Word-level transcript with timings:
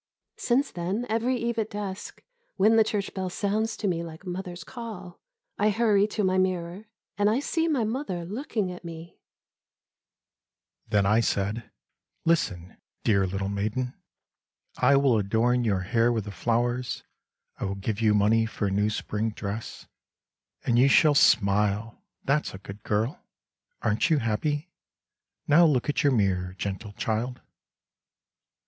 Since 0.37 0.71
then, 0.71 1.05
every 1.09 1.35
eve 1.35 1.59
at 1.59 1.69
dusk, 1.69 2.23
When 2.55 2.75
the 2.75 2.83
church 2.83 3.13
bell 3.13 3.29
sounds 3.29 3.77
to 3.77 3.87
me 3.87 4.01
like 4.03 4.25
mother's 4.25 4.63
call, 4.63 5.19
I 5.59 5.69
hurry 5.69 6.07
to 6.07 6.23
my 6.23 6.39
mirror, 6.39 6.85
And 7.19 7.29
I 7.29 7.39
see 7.39 7.67
my 7.67 7.83
mother 7.83 8.25
looking 8.25 8.71
at 8.71 8.83
me/ 8.83 9.19
Then 10.87 11.05
I 11.05 11.19
said:' 11.19 11.69
Listen, 12.25 12.77
dear 13.03 13.27
little 13.27 13.47
maiden, 13.47 13.93
I 14.75 14.95
will 14.95 15.19
adorn 15.19 15.63
your 15.63 15.81
hair 15.81 16.11
with 16.11 16.23
the 16.25 16.31
flowers, 16.31 17.03
I 17.59 17.65
will 17.65 17.75
give 17.75 18.01
you 18.01 18.15
money 18.15 18.47
for 18.47 18.65
a 18.65 18.71
new 18.71 18.89
Spring 18.89 19.29
dress, 19.29 19.85
And 20.65 20.79
you 20.79 20.87
shall 20.89 21.13
smile, 21.13 22.01
that's 22.23 22.55
a 22.55 22.63
good 22.65 22.81
girl! 22.81 23.19
Aren't 23.83 24.09
you 24.09 24.17
happy? 24.17 24.71
Now 25.47 25.63
look 25.67 25.89
at 25.89 26.01
your 26.01 26.11
mirror, 26.11 26.55
gentle 26.57 26.93
child.' 26.93 27.39